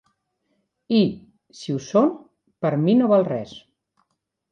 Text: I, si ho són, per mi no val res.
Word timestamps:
I, 0.99 1.01
si 1.59 1.75
ho 1.75 1.81
són, 1.87 2.09
per 2.65 2.71
mi 2.87 2.97
no 3.03 3.11
val 3.13 3.27
res. 3.29 3.53